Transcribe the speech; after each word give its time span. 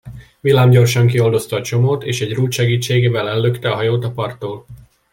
Villámgyorsan 0.39 1.07
kioldozta 1.07 1.55
a 1.55 1.61
csomót, 1.61 2.03
és 2.03 2.21
egy 2.21 2.33
rúd 2.33 2.51
segítségével 2.51 3.29
ellökte 3.29 3.71
a 3.71 3.75
hajót 3.75 4.03
a 4.03 4.11
parttól. 4.11 4.65